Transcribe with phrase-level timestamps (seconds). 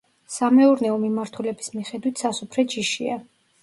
[0.35, 3.25] სამეურნეო მიმართულების მიხედვით სასუფრე ჯიშია.